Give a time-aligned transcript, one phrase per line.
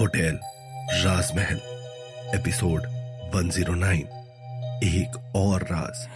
[0.00, 0.38] Hotel
[1.04, 1.56] राजमहल,
[2.34, 2.82] episode
[3.34, 3.98] 109
[4.84, 6.08] एक और राज।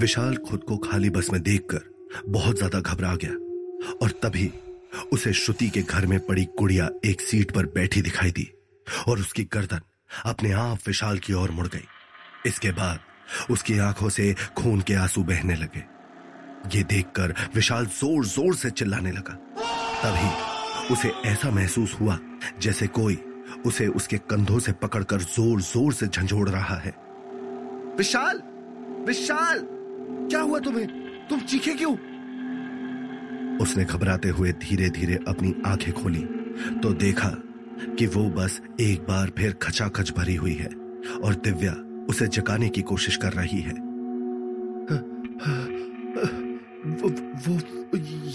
[0.00, 1.80] विशाल खुद को खाली बस में देखकर
[2.28, 3.32] बहुत ज़्यादा घबरा गया
[4.02, 4.52] और तभी
[5.12, 8.52] उसे श्रुति के घर में पड़ी गुड़िया एक सीट पर बैठी दिखाई दी
[9.08, 9.80] और उसकी गर्दन
[10.24, 11.84] अपने आप विशाल की ओर मुड़ गई।
[12.46, 12.98] इसके बाद
[13.50, 15.95] उसकी आँखों से खून के आँसू बहने लगे।
[16.74, 19.34] ये देखकर विशाल ज़ोर ज़ोर से चिल्लाने लगा।
[20.02, 22.18] तभी उसे ऐसा महसूस हुआ
[22.60, 23.18] जैसे कोई
[23.66, 26.94] उसे उसके कंधों से पकड़कर ज़ोर ज़ोर से झंझोड़ रहा है।
[27.98, 28.42] विशाल!
[29.06, 29.66] विशाल!
[30.30, 30.86] क्या हुआ तुम्हें?
[31.28, 31.92] तुम चीखे क्यों?
[33.58, 36.22] उसने घबराते हुए धीरे धीरे अपनी आँखें खोली
[36.82, 37.28] तो देखा
[37.98, 40.70] कि वो बस एक बार फिर खचाखच भरी हुई है
[41.18, 41.72] और दिव्या
[42.10, 43.74] उसे जगाने की कोशिश कर रही है।
[47.08, 47.54] वो,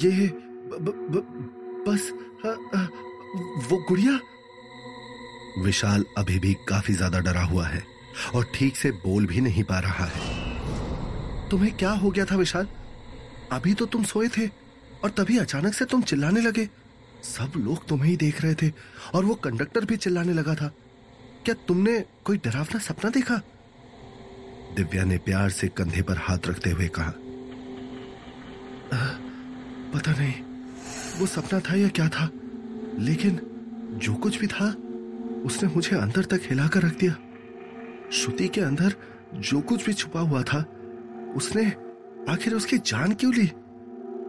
[0.04, 1.16] ये ब, ब,
[1.88, 2.12] बस
[3.70, 4.20] वो गुड़िया?
[5.58, 7.84] विशाल अभी भी काफ़ी ज़्यादा डरा हुआ है
[8.36, 12.68] और ठीक से बोल भी नहीं पा रहा है। तुम्हें क्या हो गया था विशाल?
[13.52, 14.48] अभी तो तुम सोए थे
[15.04, 16.68] और तभी अचानक से तुम चिल्लाने लगे।
[17.24, 18.72] सब लोग तुम्हें ही देख रहे थे
[19.14, 20.72] और वो कंडक्टर भी चिल्लाने लगा था।
[21.46, 23.42] क्या तुमने कोई डरावना सपना देखा?
[24.76, 27.14] दिव्या ने प्यार से कंधे पर हाथ रखते हुए कहा
[28.94, 30.34] पता नहीं,
[31.20, 32.30] वो सपना था या क्या था?
[33.00, 33.40] लेकिन
[33.94, 34.76] जो कुछ भी था,
[35.46, 37.16] उसने मुझे अंदर तक हिलाकर रख दिया।
[38.12, 38.94] श्रुति के अंदर
[39.36, 40.66] जो कुछ भी छुपा हुआ था,
[41.36, 41.66] उसने
[42.30, 43.48] आखिर उसकी जान क्यों ली?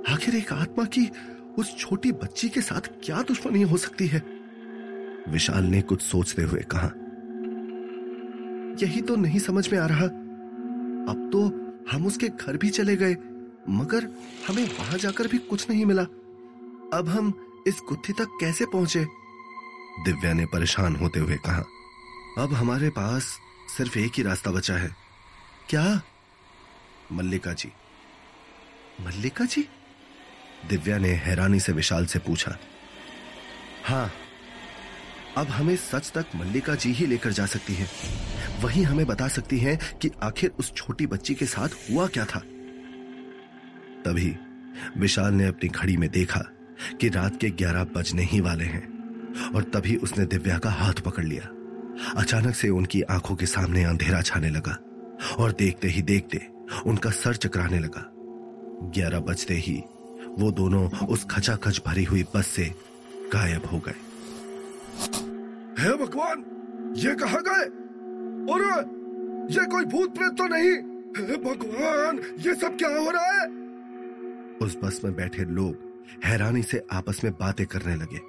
[0.09, 1.11] आखिर एक आत्मा की
[1.59, 4.23] उस छोटी बच्ची के साथ क्या दुश्मनी हो सकती है?
[5.29, 6.93] विशाल ने कुछ सोचते हुए कहा,
[8.83, 10.05] यही तो नहीं समझ में आ रहा।
[11.13, 11.41] अब तो
[11.93, 13.17] हम उसके घर भी चले गए।
[13.69, 14.09] मगर
[14.49, 16.03] हमें वहाँ जाकर भी कुछ नहीं मिला।
[16.99, 19.05] अब हम इस गुत्थी तक कैसे पहुँचे?
[20.05, 21.65] दिव्या ने परेशान होते हुए कहा,
[22.39, 23.39] अब हमारे पास
[23.77, 24.97] सिर्फ़ एक ही रास्ता बचा है।
[25.69, 26.03] क्या?
[27.13, 27.73] मल्लिका जी।
[29.01, 29.69] मल्लिका जी?
[30.69, 32.57] दिव्या ने हैरानी से विशाल से पूछा
[33.85, 34.11] हाँ
[35.37, 37.89] अब हमें सच तक मल्लिका जी ही लेकर जा सकती है।
[38.61, 42.43] वही हमें बता सकती है कि आखिर उस छोटी बच्ची के साथ हुआ क्या था?
[44.05, 44.35] तभी
[44.99, 46.41] विशाल ने अपनी घड़ी में देखा
[47.01, 48.87] कि रात के ग्यारह बजने ही वाले हैं,
[49.55, 51.51] और तभी उसने दिव्या का हाथ पकड़ लिया।
[52.17, 54.79] अचानक से उनकी आँखों के सामने अंधेरा छाने लगा,
[55.39, 56.47] और देखते ही देखते
[56.87, 58.09] उनका सर चकराने लगा।
[58.95, 59.83] ग्यारह बजते ही
[60.39, 62.65] वो दोनों उस खचाखच भरी हुई बस से
[63.33, 63.95] गायब हो गए।
[65.79, 66.45] हे भगवान,
[66.97, 67.65] ये कहा गए?
[68.53, 68.63] और
[69.51, 70.73] ये कोई भूत प्रेत तो नहीं?
[71.19, 73.47] हे भगवान, ये सब क्या हो रहा है?
[74.63, 78.21] उस बस में बैठे लोग हैरानी से आपस में बातें करने लगे।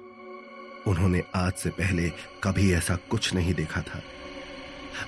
[0.90, 2.08] उन्होंने आज से पहले
[2.44, 4.02] कभी ऐसा कुछ नहीं देखा था।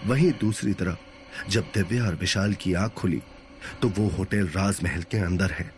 [0.07, 3.23] वहीं दूसरी तरफ़, जब दिव्या और विशाल की आँख खुली
[3.83, 5.71] तो वो होटल राजमहल के अंदर है।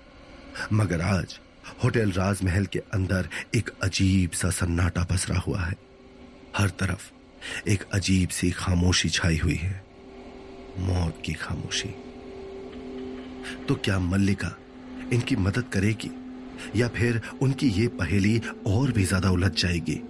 [0.73, 1.39] मगर आज
[1.85, 5.75] होटल राजमहल के अंदर एक अजीब सा सन्नाटा पसरा हुआ है।
[6.57, 7.11] हर तरफ़
[7.69, 9.85] एक अजीब सी खामोशी छाई हुई है।
[10.79, 11.89] मौत की खामोशी।
[13.69, 14.57] तो क्या मल्लिका
[15.13, 16.11] इनकी मदद करेगी,
[16.77, 20.01] या फिर उनकी ये पहेली और भी ज़्यादा उलझ जाएगी।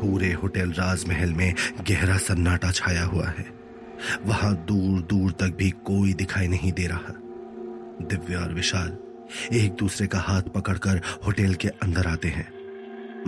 [0.00, 1.54] पूरे होटल राजमहल में
[1.88, 3.46] गहरा सन्नाटा छाया हुआ है।
[4.26, 7.14] वहाँ दूर दूर तक भी कोई दिखाई नहीं दे रहा।
[8.02, 8.96] दिव्या और विशाल
[9.54, 12.48] एक दूसरे का हाथ पकड़कर होटल के अंदर आते हैं,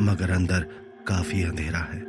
[0.00, 0.66] मगर अंदर
[1.06, 2.00] काफ़ी अंधेरा है।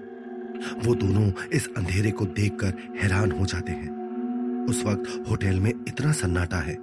[0.85, 6.11] वो दोनों इस अंधेरे को देखकर हैरान हो जाते हैं। उस वक्त होटल में इतना
[6.13, 6.73] सन्नाटा है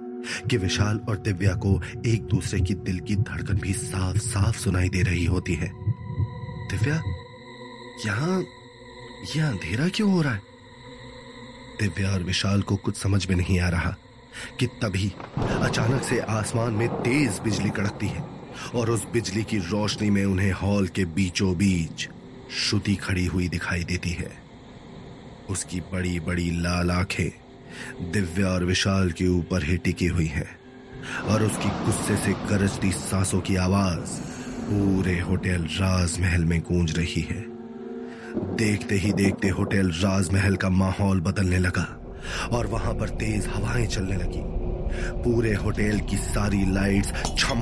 [0.49, 4.89] कि विशाल और दिव्या को एक दूसरे की दिल की धड़कन भी साफ़ साफ़ सुनाई
[4.89, 5.71] दे रही होती है।
[6.71, 7.03] दिव्या,
[8.05, 8.45] यहाँ
[9.35, 10.41] यह अंधेरा क्यों हो रहा है?
[11.81, 13.95] दिव्या और विशाल को कुछ समझ में नहीं आ रहा
[14.59, 18.23] कि तभी अचानक से आसमान में तेज बिजली कड़कती है
[18.75, 22.09] और उस बिजली की रोशनी में उन्हें हॉल के बीचों बीच
[22.51, 24.37] श्रुति खड़ी हुई दिखाई देती है।
[25.49, 27.46] उसकी बड़ी बड़ी लाल आँखें
[28.13, 30.47] दिव्या और विशाल के ऊपर ही टिकी हुई है
[31.29, 34.19] और उसकी गुस्से से गरजती सांसों की आवाज़
[34.61, 37.45] पूरे होटल राजमहल में गूंज रही है।
[38.57, 41.87] देखते ही देखते होटल राजमहल का माहौल बदलने लगा
[42.51, 44.41] और वहाँ पर तेज हवाएँ चलने लगी।
[45.23, 47.61] पूरे होटल की सारी लाइट्स छम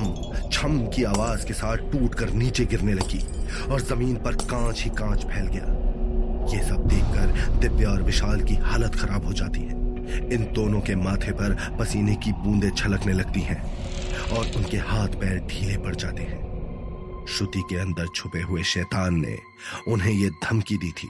[0.52, 3.24] छम की आवाज़ के साथ टूट कर नीचे गिरने लगी
[3.72, 5.74] और ज़मीन पर कांच ही कांच फैल गया।
[6.54, 9.85] ये सब देखकर दिव्या और विशाल की हालत खराब हो जाती है।
[10.32, 13.60] इन दोनों के माथे पर पसीने की बूंदें छलकने लगती हैं
[14.30, 16.44] और उनके हाथ पैर ढीले पड़ जाते हैं।
[17.28, 19.36] श्रुति के अंदर छुपे हुए शैतान ने
[19.88, 21.08] उन्हें यह धमकी दी थी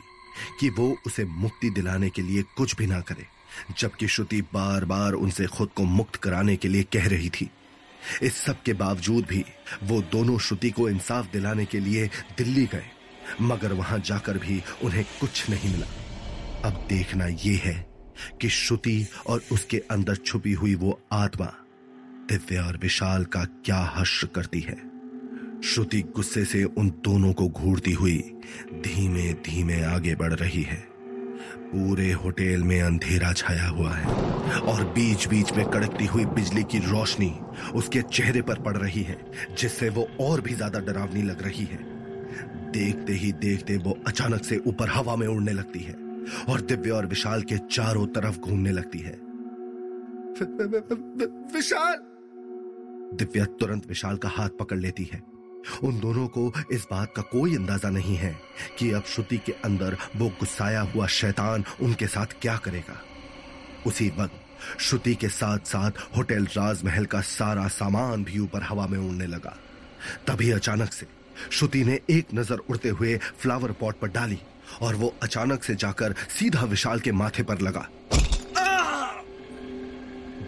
[0.60, 3.26] कि वो उसे मुक्ति दिलाने के लिए कुछ भी ना करे,
[3.78, 7.48] जबकि श्रुति बार बार उनसे खुद को मुक्त कराने के लिए कह रही थी।
[8.22, 9.44] इस सब के बावजूद भी
[9.82, 12.06] वो दोनों श्रुति को इंसाफ दिलाने के लिए
[12.38, 12.84] दिल्ली गए,
[13.42, 15.86] मगर वहाँ जाकर भी उन्हें कुछ नहीं मिला।
[16.68, 17.85] अब देखना यह है
[18.40, 21.52] कि श्रुति और उसके अंदर छुपी हुई वो आत्मा
[22.28, 24.76] दिव्या और विशाल का क्या हश्र करती है।
[25.64, 28.18] श्रुति गुस्से से उन दोनों को घूरती हुई
[28.84, 30.84] धीमे धीमे आगे बढ़ रही है।
[31.66, 36.78] पूरे होटल में अंधेरा छाया हुआ है और बीच बीच में कड़कती हुई बिजली की
[36.80, 37.32] रोशनी
[37.74, 39.18] उसके चेहरे पर पड़ रही है,
[39.58, 41.78] जिससे वो और भी ज़्यादा डरावनी लग रही है।
[42.72, 45.94] देखते ही देखते वो अचानक से ऊपर हवा में उड़ने लगती है।
[46.48, 49.18] और दिव्य और विशाल के चारों तरफ़ घूमने लगती है।
[51.54, 51.96] विशाल!
[53.16, 55.22] दिव्या तुरंत विशाल का हाथ पकड़ लेती है।
[55.84, 58.36] उन दोनों को इस बात का कोई अंदाज़ा नहीं है
[58.78, 63.00] कि अब श्रुति के अंदर वो गुस्साया हुआ शैतान उनके साथ क्या करेगा।
[63.86, 68.98] उसी वक्त श्रुति के साथ साथ होटल राजमहल का सारा सामान भी ऊपर हवा में
[68.98, 69.56] उड़ने लगा।
[70.26, 71.06] तभी अचानक से
[71.50, 74.38] श्रुति ने एक नज़र उड़ते हुए फ्लावर पॉट पर डाली
[74.82, 77.88] और वो अचानक से जाकर सीधा विशाल के माथे पर लगा।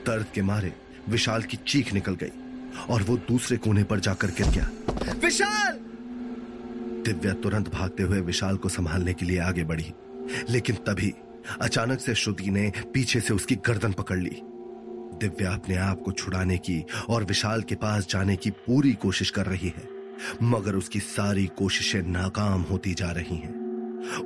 [0.06, 0.72] दर्द के मारे
[1.08, 2.32] विशाल की चीख निकल गई
[2.90, 4.70] और वो दूसरे कोने पर जाकर गिर गया।
[5.22, 5.78] विशाल!
[7.04, 9.92] दिव्या तुरंत भागते हुए विशाल को संभालने के लिए आगे बढ़ी
[10.50, 11.12] लेकिन तभी
[11.60, 14.42] अचानक से श्रुति ने पीछे से उसकी गर्दन पकड़ ली।
[15.20, 19.46] दिव्या अपने आप को छुड़ाने की और विशाल के पास जाने की पूरी कोशिश कर
[19.46, 19.97] रही है।
[20.42, 23.56] मगर उसकी सारी कोशिशें नाकाम होती जा रही हैं।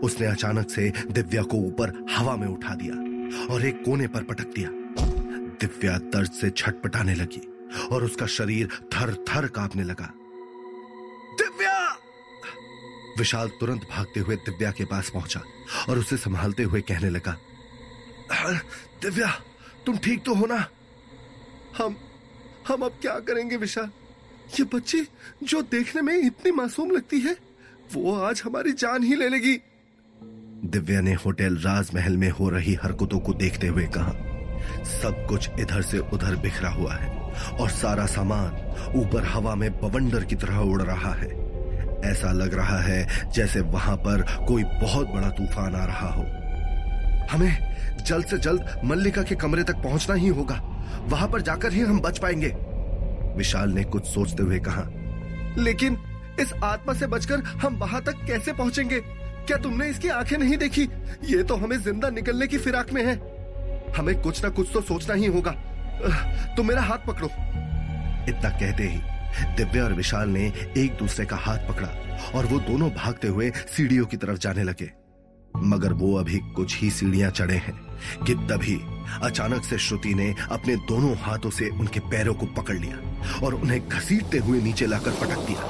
[0.04, 2.94] उसने अचानक से दिव्या को ऊपर हवा में उठा दिया
[3.54, 4.68] और एक कोने पर पटक दिया।
[5.60, 7.48] दिव्या दर्द से छटपटाने लगी
[7.92, 10.12] और उसका शरीर थर थर कांपने लगा।
[11.38, 11.78] दिव्या!
[13.18, 15.40] विशाल तुरंत भागते हुए दिव्या के पास पहुँचा
[15.88, 17.36] और उसे संभालते हुए कहने लगा
[18.32, 18.54] हाँ,
[19.02, 19.30] दिव्या
[19.86, 20.66] तुम ठीक तो हो ना?
[21.78, 21.96] हम
[22.68, 23.90] हम अब क्या करेंगे विशाल?
[24.52, 25.00] ये बच्ची
[25.42, 27.36] जो देखने में इतनी मासूम लगती है,
[27.94, 29.56] वो आज हमारी जान ही ले लेगी।
[30.64, 34.12] दिव्या ने होटल राजमहल में हो रही हरकतों को देखते हुए कहा,
[34.84, 37.08] सब कुछ इधर से उधर बिखरा हुआ है
[37.52, 38.56] और सारा सामान
[38.96, 41.30] ऊपर हवा में बवंडर की तरह उड़ रहा है।
[42.04, 46.22] ऐसा लग रहा है जैसे वहाँ पर कोई बहुत बड़ा तूफ़ान आ रहा हो।
[47.30, 50.60] हमें जल्द से जल्द मल्लिका के कमरे तक पहुँचना ही होगा।
[51.08, 52.54] वहाँ पर जाकर ही हम बच पाएँगे।
[53.36, 54.82] विशाल ने कुछ सोचते हुए कहा,
[55.58, 55.98] लेकिन
[56.40, 59.00] इस आत्मा से बचकर हम वहाँ तक कैसे पहुँचेंगे?
[59.46, 60.82] क्या तुमने इसकी आँखें नहीं देखी?
[61.24, 63.14] ये तो हमें ज़िंदा निकलने की फिराक में है।
[63.92, 65.50] हमें कुछ ना कुछ तो सोचना ही होगा।
[66.56, 67.28] तुम मेरा हाथ पकड़ो।
[68.28, 69.00] इतना कहते ही
[69.56, 70.46] दिव्या और विशाल ने
[70.76, 71.88] एक दूसरे का हाथ पकड़ा
[72.34, 74.90] और वो दोनों भागते हुए सीढ़ियों की तरफ़ जाने लगे।
[75.56, 77.82] मगर वो अभी कुछ ही सीढ़ियाँ चढ़े हैं,
[78.24, 78.80] कि तभी
[79.22, 82.96] अचानक से श्रुति ने अपने दोनों हाथों से उनके पैरों को पकड़ लिया
[83.46, 85.62] और उन्हें घसीटते हुए नीचे लाकर पटक दिया।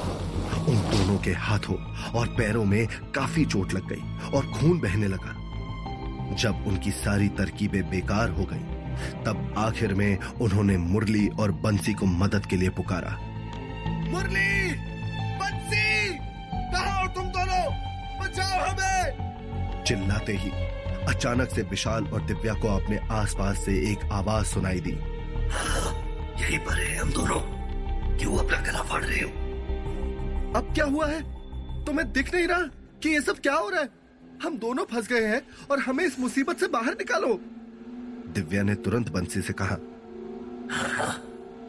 [0.63, 5.43] उन दोनों के हाथों और पैरों में काफ़ी चोट लग गई और खून बहने लगा।
[6.35, 8.83] जब उनकी सारी तरकीबें बेकार हो गई,
[9.25, 13.17] तब आखिर में उन्होंने मुरली और बंसी को मदद के लिए पुकारा।
[14.11, 14.73] मुरली!
[15.37, 16.09] बंसी!
[16.53, 17.73] कहा तुम दोनों?
[18.19, 19.32] बचाओ हमें!
[19.87, 20.49] चिल्लाते ही
[21.07, 24.91] अचानक से विशाल और दिव्या को अपने आसपास से एक आवाज़ सुनाई दी।
[26.41, 27.39] यही पर है हम दोनों।
[28.17, 29.29] क्यों अपना गला फाड़ रहे हो?
[30.57, 31.21] अब क्या हुआ है?
[31.85, 32.63] तुम्हें दिख नहीं रहा
[33.03, 33.89] कि ये सब क्या हो रहा है?
[34.43, 37.33] हम दोनों फंस गए हैं और हमें इस मुसीबत से बाहर निकालो।
[38.35, 39.77] दिव्या ने तुरंत बंसी से कहा
[40.71, 41.13] हाँ,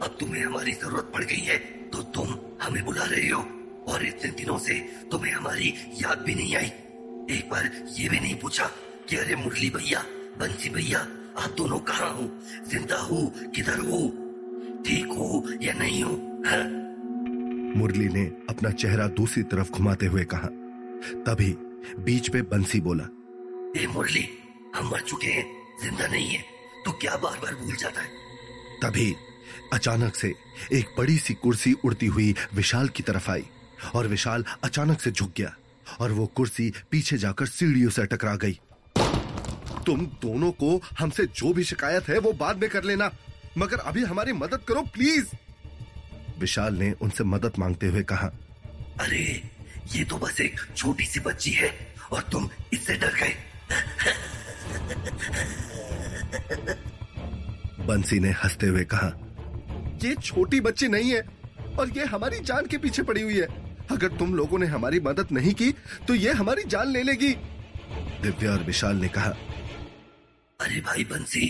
[0.03, 1.57] अब तुम्हें हमारी ज़रूरत पड़ गई है
[1.93, 3.41] तो तुम हमें बुला रहे हो।
[3.87, 4.73] और इतने दिनों से
[5.11, 6.71] तुम्हें हमारी याद भी नहीं आई।
[7.31, 8.65] एक बार ये भी नहीं पूछा
[9.09, 9.99] कि अरे मुरली भैया
[10.39, 10.99] बंसी भैया
[11.43, 12.29] आप दोनों कहाँ हो?
[12.69, 13.17] ज़िंदा हो
[13.55, 13.99] किधर हो?
[14.85, 16.11] ठीक हो या नहीं हो?
[16.47, 16.57] हा?
[17.79, 20.49] मुरली ने अपना चेहरा दूसरी तरफ़ घुमाते हुए कहा।
[21.25, 21.51] तभी
[22.05, 23.03] बीच में बंसी बोला
[23.81, 24.27] ए मुरली
[24.75, 25.45] हम मर चुके हैं
[25.83, 26.43] ज़िंदा नहीं है
[26.85, 28.07] तो क्या बार बार भूल जाता है?
[28.83, 29.13] तभी
[29.73, 30.33] अचानक से
[30.73, 33.45] एक बड़ी सी कुर्सी उड़ती हुई विशाल की तरफ़ आई
[33.95, 35.55] और विशाल अचानक से झुक गया।
[35.99, 38.59] और वो कुर्सी पीछे जाकर सीढ़ियों से टकरा गई।
[39.85, 43.11] तुम दोनों को हमसे जो भी शिकायत है वो बाद में कर लेना
[43.57, 45.35] मगर अभी हमारी मदद करो प्लीज़।
[46.39, 48.27] विशाल ने उनसे मदद मांगते हुए कहा
[48.99, 49.25] अरे
[49.95, 51.69] ये तो बस एक छोटी सी बच्ची है
[52.11, 53.35] और तुम इससे डर गए।
[57.85, 59.11] बंसी ने हँसते हुए कहा
[60.03, 61.21] ये छोटी बच्ची नहीं है
[61.79, 63.47] और ये हमारी जान के पीछे पड़ी हुई है।
[63.91, 65.71] अगर तुम लोगों ने हमारी मदद नहीं की
[66.07, 67.33] तो ये हमारी जान ले लेगी।
[68.21, 69.29] दिव्या और विशाल ने कहा
[70.59, 71.45] अरे भाई बंसी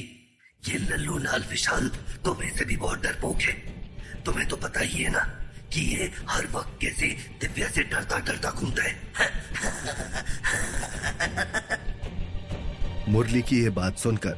[0.69, 1.87] ये लल्लू लाल विशाल
[2.25, 3.53] तुम्हें से भी बहुत डरपोक है
[4.25, 5.19] तुम्हें तो पता ही है ना
[5.73, 7.07] कि ये हर वक्त कैसे
[7.41, 8.93] दिव्या से डरता डरता घूमता है।
[13.09, 14.35] मुरली की ये बात सुनकर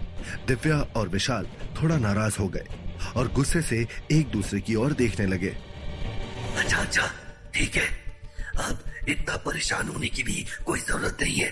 [0.47, 1.45] दिव्या और विशाल
[1.81, 2.67] थोड़ा नाराज़ हो गए
[3.15, 5.49] और गुस्से से एक दूसरे की ओर देखने लगे।
[6.57, 7.09] अच्छा अच्छा।
[7.57, 7.87] ठीक है।
[8.57, 11.49] अब इतना परेशान होने की भी कोई ज़रूरत नहीं है।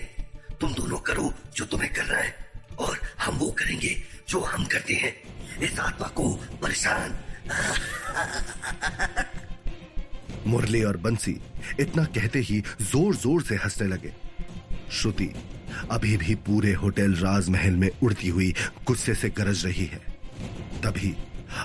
[0.62, 2.36] तुम दोनों करो जो तुम्हें करना है,
[2.80, 5.16] और हम वो करेंगे जो हम करते हैं।
[5.60, 7.16] इस आत्मा को परेशान।
[10.48, 11.42] मुरली और बंसी
[11.80, 14.14] इतना कहते ही ज़ोर ज़ोर से हंसने लगे।
[14.92, 15.34] श्रुति,
[15.92, 20.02] अभी भी पूरे होटल राजमहल में उड़ती हुई गुस्से से गरज रही है।
[20.82, 21.16] तभी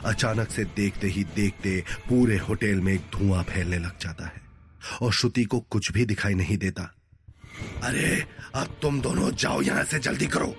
[0.04, 4.40] अचानक से देखते ही देखते पूरे होटल में एक धुआँ फैलने लग जाता है
[5.02, 6.82] और श्रुति को कुछ भी दिखाई नहीं देता।
[7.84, 10.54] अरे, अब तुम दोनों जाओ यहाँ से जल्दी करो।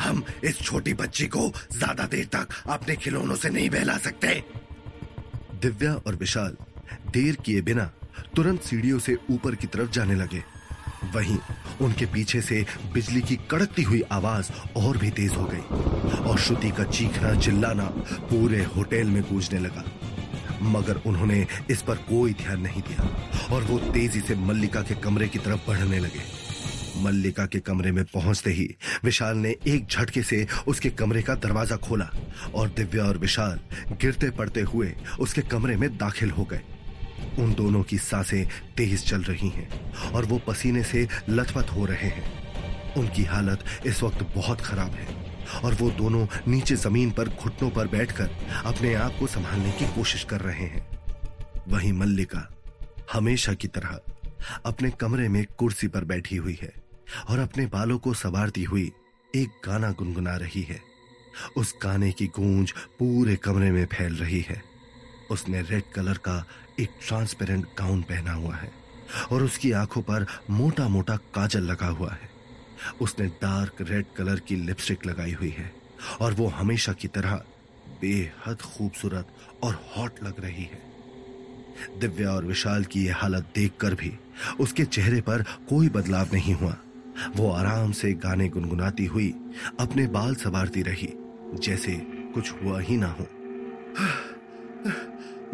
[0.00, 4.42] हम इस छोटी बच्ची को ज़्यादा देर तक अपने खिलौनों से नहीं बहला सकते।
[5.62, 6.56] दिव्या और विशाल
[7.12, 7.84] देर किए बिना
[8.36, 10.42] तुरंत सीढ़ियों से ऊपर की तरफ़ जाने लगे।
[11.04, 11.38] वहीं
[11.80, 12.64] उनके पीछे से
[12.94, 17.84] बिजली की कड़कती हुई आवाज़ और भी तेज हो गई और श्रुति का चीखना चिल्लाना
[18.30, 19.84] पूरे होटल में गूंजने लगा।
[20.62, 23.08] मगर उन्होंने इस पर कोई ध्यान नहीं दिया
[23.54, 26.22] और वो तेज़ी से मल्लिका के कमरे की तरफ़ बढ़ने लगे।
[27.02, 28.68] मल्लिका के कमरे में पहुँचते ही
[29.04, 32.10] विशाल ने एक झटके से उसके कमरे का दरवाज़ा खोला
[32.54, 33.60] और दिव्या और विशाल
[33.92, 36.60] गिरते पड़ते हुए उसके कमरे में दाखिल हो गए।
[37.38, 38.46] उन दोनों की साँसें
[38.76, 44.02] तेज चल रही हैं और वो पसीने से लथपथ हो रहे हैं। उनकी हालत इस
[44.02, 45.06] वक्त बहुत खराब है
[45.64, 48.30] और वो दोनों नीचे ज़मीन पर घुटनों पर बैठकर
[48.64, 50.88] अपने आप को संभालने की कोशिश कर रहे हैं।
[51.68, 52.48] वहीं मल्लिका
[53.12, 54.00] हमेशा की तरह
[54.66, 56.72] अपने कमरे में कुर्सी पर बैठी हुई है
[57.28, 58.92] और अपने बालों को सवारती हुई
[59.36, 60.80] एक गाना गुनगुना रही है।
[61.56, 64.69] उस गाने की गूंज पूरे कमरे में फैल रही है।
[65.30, 66.44] उसने रेड कलर का
[66.80, 68.70] एक ट्रांसपेरेंट गाउन पहना हुआ है
[69.32, 72.28] और उसकी आँखों पर मोटा मोटा काजल लगा हुआ है।
[73.00, 75.72] उसने डार्क रेड कलर की लिपस्टिक लगाई हुई है
[76.20, 77.34] और वो हमेशा की तरह
[78.00, 79.28] बेहद खूबसूरत
[79.62, 80.80] और हॉट लग रही है।
[82.00, 84.12] दिव्या और विशाल की यह हालत देखकर भी
[84.60, 86.76] उसके चेहरे पर कोई बदलाव नहीं हुआ।
[87.36, 89.28] वो आराम से गाने गुनगुनाती हुई
[89.80, 91.08] अपने बाल सवारती रही,
[91.62, 91.96] जैसे
[92.34, 93.26] कुछ हुआ ही ना हो।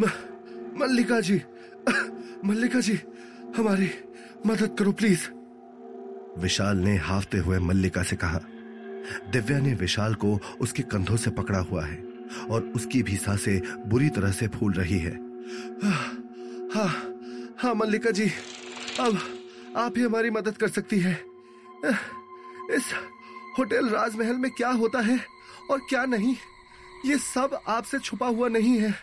[0.01, 1.41] मल्लिका जी
[2.45, 2.99] मल्लिका जी
[3.57, 3.91] हमारी
[4.47, 5.29] मदद करो प्लीज़।
[6.39, 8.41] विशाल ने हाफते हुए मल्लिका से कहा
[9.33, 11.97] दिव्या ने विशाल को उसके कंधों से पकड़ा हुआ है
[12.51, 15.15] और उसकी भी साँसें बुरी तरह से फूल रही है
[16.75, 16.89] हाँ
[17.59, 18.31] हाँ मल्लिका जी
[19.01, 19.19] अब
[19.77, 21.13] आप ही हमारी मदद कर सकती है।
[22.77, 22.93] इस
[23.59, 25.19] होटल राजमहल में क्या होता है
[25.71, 26.37] और क्या नहीं
[27.07, 28.95] ये सब आपसे छुपा हुआ नहीं है।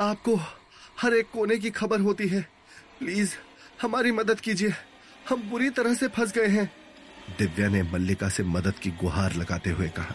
[0.00, 0.36] आपको
[1.00, 2.42] हर एक कोने की खबर होती है।
[2.98, 3.34] प्लीज़,
[3.82, 4.72] हमारी मदद कीजिए।
[5.28, 6.72] हम बुरी तरह से फंस गए हैं।
[7.38, 10.14] दिव्या ने मल्लिका से मदद की गुहार लगाते हुए कहा।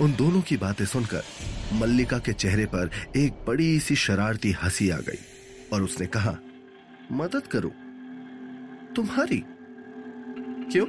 [0.00, 1.22] उन दोनों की बातें सुनकर
[1.72, 5.18] मल्लिका के चेहरे पर एक बड़ी सी शरारती हँसी आ गई
[5.72, 6.36] और उसने कहा,
[7.12, 7.68] मदद करो।
[8.94, 9.44] तुम्हारी।
[10.72, 10.86] क्यों?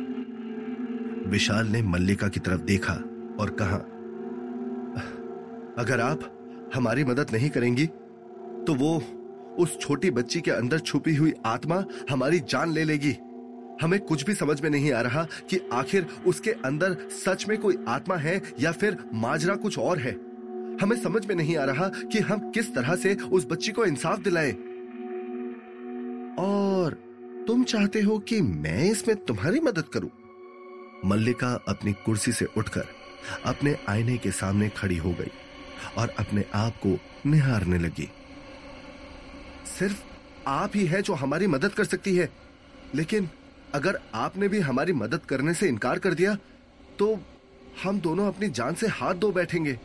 [1.30, 2.94] विशाल ने मल्लिका की तरफ़ देखा
[3.40, 3.78] और कहा,
[5.84, 6.34] अगर आप
[6.76, 7.86] हमारी मदद नहीं करेंगी
[8.68, 8.98] तो वो
[9.60, 13.16] उस छोटी बच्ची के अंदर छुपी हुई आत्मा हमारी जान ले लेगी।
[13.82, 17.78] हमें कुछ भी समझ में नहीं आ रहा कि आखिर उसके अंदर सच में कोई
[17.88, 20.12] आत्मा है या फिर माजरा कुछ और है।
[20.82, 24.20] हमें समझ में नहीं आ रहा कि हम किस तरह से उस बच्ची को इंसाफ
[24.20, 24.52] दिलाएँ।
[26.40, 26.98] और
[27.48, 30.10] तुम चाहते हो कि मैं इसमें तुम्हारी मदद करूँ?
[31.06, 32.86] मल्लिका अपनी कुर्सी से उठकर
[33.46, 35.32] अपने आईने के सामने खड़ी हो गई।
[35.98, 38.10] और अपने आप को निहारने लगी।
[39.80, 40.04] सिर्फ़
[40.48, 42.30] आप ही है जो हमारी मदद कर सकती है।
[42.96, 43.30] लेकिन
[43.74, 46.38] अगर आपने भी हमारी मदद करने से इनकार कर दिया
[47.00, 47.20] तो
[47.84, 49.80] हम दोनों अपनी जान से हाथ धो बैठेंगे।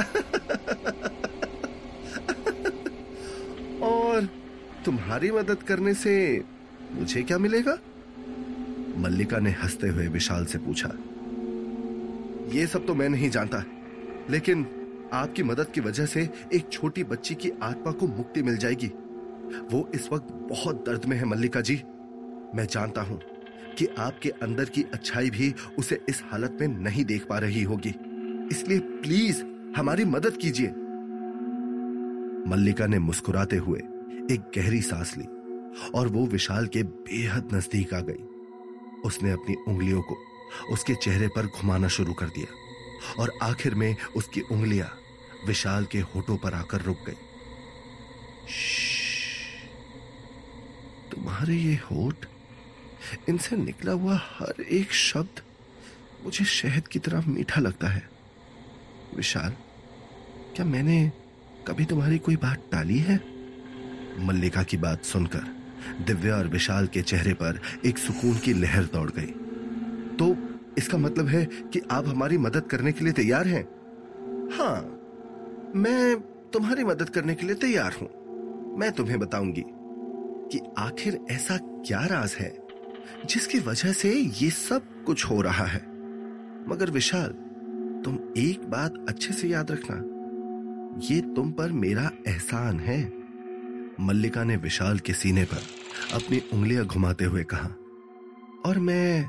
[3.82, 4.28] और
[4.84, 6.44] तुम्हारी मदद करने से
[6.92, 7.78] मुझे क्या मिलेगा?
[8.96, 10.88] मल्लिका ने हँसते हुए विशाल से पूछा।
[12.56, 13.64] ये सब तो मैं नहीं जानता,
[14.30, 14.79] लेकिन
[15.12, 18.86] आपकी मदद की वजह से एक छोटी बच्ची की आत्मा को मुक्ति मिल जाएगी।
[19.72, 21.74] वो इस वक्त बहुत दर्द में है, मल्लिका जी।
[22.54, 23.20] मैं जानता हूँ
[23.78, 27.94] कि आपके अंदर की अच्छाई भी उसे इस हालत में नहीं देख पा रही होगी।
[28.52, 29.42] इसलिए प्लीज़
[29.76, 30.68] हमारी मदद कीजिए।
[32.50, 33.78] मल्लिका ने मुस्कुराते हुए
[34.34, 35.24] एक गहरी सांस ली
[35.94, 38.24] और वो विशाल के बेहद नज़दीक आ गई।
[39.04, 40.16] उसने अपनी उंगलियों को
[40.72, 42.46] उसके चेहरे पर घुमाना शुरू कर दिया
[43.22, 44.99] और आखिर में उसकी उंगलियाँ
[45.46, 47.12] विशाल के होठों पर आकर रुक गई।
[51.10, 52.26] तुम्हारे ये होठ,
[53.28, 55.40] इनसे निकला हुआ हर एक शब्द
[56.24, 58.02] मुझे शहद की तरह मीठा लगता है।
[59.16, 59.50] विशाल,
[60.56, 61.12] क्या मैंने
[61.66, 63.20] कभी तुम्हारी कोई बात टाली है?
[64.18, 65.46] मल्लिका की बात सुनकर
[66.04, 69.32] दिव्या और विशाल के चेहरे पर एक सुकून की लहर दौड़ गई।
[70.16, 70.36] तो
[70.78, 73.62] इसका मतलब है कि आप हमारी मदद करने के लिए तैयार हैं?
[74.58, 74.99] हाँ
[75.76, 76.20] मैं
[76.52, 78.08] तुम्हारी मदद करने के लिए तैयार हूँ।
[78.78, 79.62] मैं तुम्हें बताऊँगी
[80.52, 82.50] कि आखिर ऐसा क्या राज है,
[83.26, 85.80] जिसकी वजह से ये सब कुछ हो रहा है।
[86.68, 87.28] मगर विशाल,
[88.04, 89.96] तुम एक बात अच्छे से याद रखना।
[91.06, 93.00] ये तुम पर मेरा एहसान है।
[94.00, 95.62] मल्लिका ने विशाल के सीने पर
[96.14, 97.68] अपनी उंगलियाँ घुमाते हुए कहा,
[98.66, 99.24] और मैं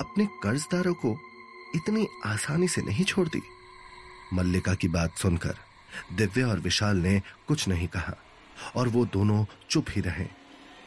[0.00, 1.16] अपने कर्जदारों को
[1.76, 3.42] इतनी आसानी से नहीं छोड़ती।
[4.34, 5.54] मल्लिका की बात सुनकर
[6.12, 8.14] दिव्या और विशाल ने कुछ नहीं कहा,
[8.76, 10.26] और वो दोनों चुप ही रहे।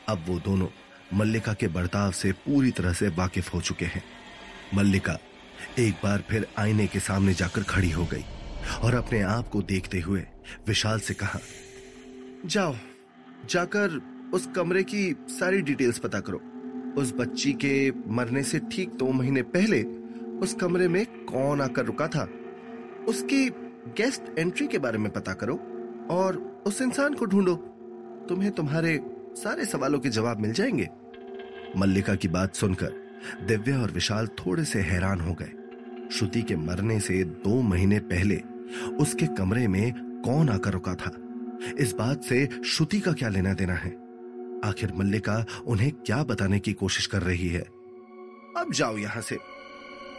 [0.09, 0.67] अब वो दोनों
[1.13, 4.03] मल्लिका के बर्ताव से पूरी तरह से वाकिफ हो चुके हैं।
[4.73, 5.17] मल्लिका
[5.79, 8.23] एक बार फिर आईने के सामने जाकर खड़ी हो गई,
[8.83, 10.25] और अपने आप को देखते हुए
[10.67, 11.39] विशाल से कहा,
[12.45, 12.75] जाओ,
[13.49, 14.01] जाकर
[14.33, 16.41] उस कमरे की सारी डिटेल्स पता करो।
[16.97, 19.81] उस बच्ची के मरने से ठीक दो महीने पहले
[20.39, 22.27] उस कमरे में कौन आकर रुका था?
[23.07, 23.49] उसकी
[23.87, 25.55] गेस्ट एंट्री के बारे में पता करो
[26.09, 27.55] और उस इंसान को ढूंढो।
[28.29, 29.01] तुम्हें तुम्हारे
[29.33, 30.89] सारे सवालों के जवाब मिल जाएँगे।
[31.77, 32.93] मल्लिका की बात सुनकर
[33.47, 35.51] दिव्या और विशाल थोड़े से हैरान हो गए।
[36.11, 38.35] श्रुति के मरने से दो महीने पहले
[38.99, 39.93] उसके कमरे में
[40.25, 41.11] कौन आकर रुका था?
[41.79, 43.91] इस बात से श्रुति का क्या लेना देना है?
[44.65, 47.61] आखिर मल्लिका उन्हें क्या बताने की कोशिश कर रही है?
[48.57, 49.37] अब जाओ यहाँ से।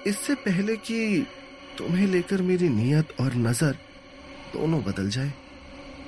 [0.06, 1.26] इससे पहले कि
[1.78, 3.72] तुम्हें लेकर मेरी नीयत और नज़र
[4.52, 5.32] दोनों बदल जाए,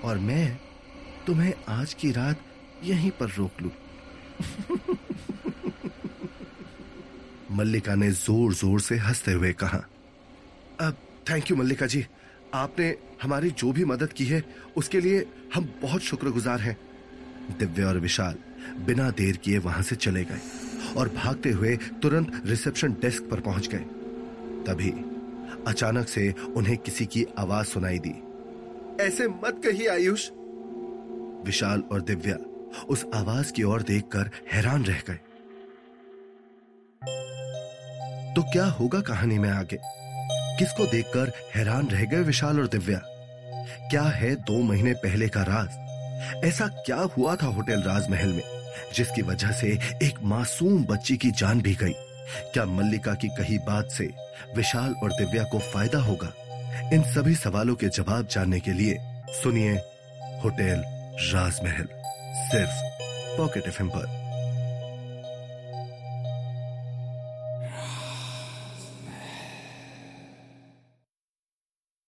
[0.04, 0.58] और मैं
[1.26, 2.38] तुम्हें आज की रात
[2.84, 3.70] यहीं पर रोक लू।
[7.50, 9.78] मल्लिका ने ज़ोर ज़ोर से हँसते हुए कहा,
[10.80, 10.96] अब
[11.30, 12.04] थैंक यू मल्लिका जी।
[12.54, 14.42] आपने हमारी जो भी मदद की है,
[14.76, 16.76] उसके लिए हम बहुत शुक्रगुजार हैं।
[17.58, 18.34] दिव्य और विशाल
[18.86, 20.40] बिना देर किए वहाँ से चले गए
[20.96, 23.84] और भागते हुए तुरंत रिसेप्शन डेस्क पर पहुँच गए।
[24.66, 24.90] तभी
[25.68, 28.22] अचानक से उन्हें किसी की आवाज़ सुनाई दी।
[29.02, 30.30] ऐसे मत कही आयुष।
[31.46, 32.36] विशाल और दिव्या
[32.88, 35.18] उस आवाज़ की ओर देखकर हैरान रह गए।
[38.34, 39.78] तो क्या होगा कहानी में आगे?
[40.58, 43.00] किसको देखकर हैरान रह गए विशाल और दिव्या?
[43.90, 45.68] क्या है दो महीने पहले का राज?
[46.44, 48.42] ऐसा क्या हुआ था होटल राजमहल में
[48.94, 51.92] जिसकी वजह से एक मासूम बच्ची की जान भी गई?
[52.52, 54.10] क्या मल्लिका की कही बात से
[54.56, 56.32] विशाल और दिव्या को फ़ायदा होगा?
[56.92, 58.98] इन सभी सवालों के जवाब जानने के लिए
[59.30, 59.72] सुनिए
[60.44, 60.82] होटल
[61.34, 61.88] राजमहल,
[62.50, 62.80] सिर्फ़
[63.38, 64.17] पॉकेट एफएम पर।